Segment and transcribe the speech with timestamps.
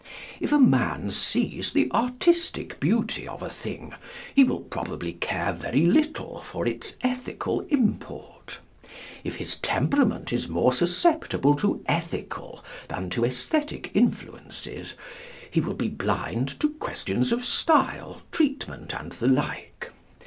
[0.39, 3.93] If a man sees the artistic beauty of a thing
[4.33, 8.57] he will probably care very little for its ethical import.
[9.23, 14.95] If his temperament is more susceptible to ethical than to æsthetic influences
[15.51, 19.91] he will be blind to questions of style, treatment and the like.